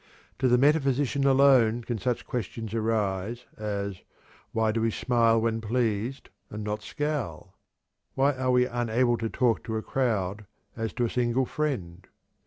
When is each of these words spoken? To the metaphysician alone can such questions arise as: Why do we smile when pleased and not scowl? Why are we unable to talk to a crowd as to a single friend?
To 0.39 0.47
the 0.47 0.57
metaphysician 0.57 1.27
alone 1.27 1.83
can 1.83 1.99
such 1.99 2.25
questions 2.25 2.73
arise 2.73 3.45
as: 3.55 4.01
Why 4.51 4.71
do 4.71 4.81
we 4.81 4.89
smile 4.89 5.39
when 5.39 5.61
pleased 5.61 6.31
and 6.49 6.63
not 6.63 6.81
scowl? 6.81 7.55
Why 8.15 8.33
are 8.33 8.49
we 8.49 8.65
unable 8.65 9.17
to 9.19 9.29
talk 9.29 9.63
to 9.65 9.77
a 9.77 9.83
crowd 9.83 10.47
as 10.75 10.91
to 10.93 11.05
a 11.05 11.09
single 11.11 11.45
friend? 11.45 12.07